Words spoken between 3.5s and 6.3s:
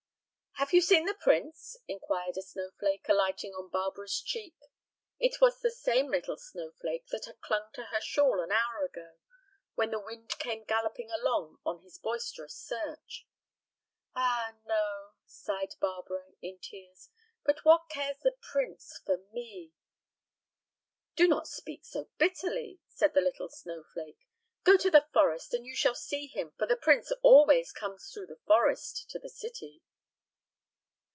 on Barbara's cheek. It was the same